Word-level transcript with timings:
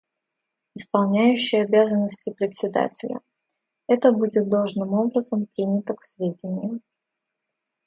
Исполняющий 0.75 1.57
обязанности 1.61 2.33
Председателя: 2.33 3.21
Это 3.87 4.11
будет 4.11 4.49
должным 4.49 4.93
образом 4.93 5.45
принято 5.53 5.93
к 5.93 6.01
сведению. 6.01 6.81